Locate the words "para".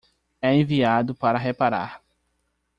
1.13-1.37